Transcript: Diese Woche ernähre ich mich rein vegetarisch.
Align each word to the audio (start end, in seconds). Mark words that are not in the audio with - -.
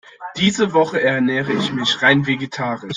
Diese 0.35 0.73
Woche 0.73 0.99
ernähre 0.99 1.53
ich 1.53 1.71
mich 1.73 2.01
rein 2.01 2.25
vegetarisch. 2.25 2.89